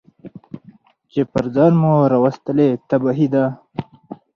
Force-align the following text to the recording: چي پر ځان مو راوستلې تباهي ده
چي 1.11 1.21
پر 1.31 1.45
ځان 1.55 1.73
مو 1.81 1.93
راوستلې 2.11 2.67
تباهي 2.89 3.27
ده 3.33 3.43